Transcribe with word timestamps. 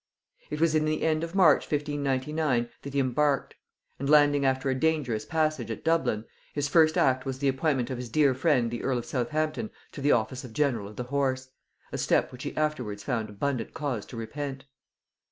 It 0.49 0.59
was 0.59 0.73
in 0.73 0.85
the 0.85 1.03
end 1.03 1.23
of 1.23 1.35
March 1.35 1.61
1599 1.71 2.69
that 2.81 2.93
he 2.95 2.99
embarked; 2.99 3.53
and 3.99 4.09
landing 4.09 4.43
after 4.47 4.71
a 4.71 4.73
dangerous 4.73 5.25
passage 5.25 5.69
at 5.69 5.83
Dublin, 5.83 6.25
his 6.55 6.67
first 6.67 6.97
act 6.97 7.23
was 7.23 7.37
the 7.37 7.47
appointment 7.47 7.91
of 7.91 7.99
his 7.99 8.09
dear 8.09 8.33
friend 8.33 8.71
the 8.71 8.81
earl 8.81 8.97
of 8.97 9.05
Southampton 9.05 9.69
to 9.91 10.01
the 10.01 10.11
office 10.11 10.43
of 10.43 10.53
general 10.53 10.87
of 10.87 10.95
the 10.95 11.03
horse; 11.03 11.49
a 11.91 11.99
step 11.99 12.31
which 12.31 12.41
he 12.41 12.57
afterwards 12.57 13.03
found 13.03 13.29
abundant 13.29 13.75
cause 13.75 14.03
to 14.07 14.17
repent. 14.17 14.65